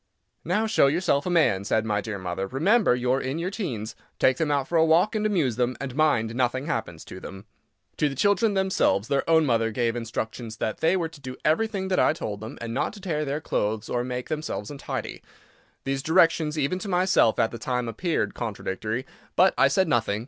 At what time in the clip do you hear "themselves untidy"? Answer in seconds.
14.27-15.21